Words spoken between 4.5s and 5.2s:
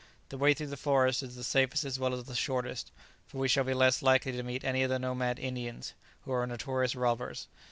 any of the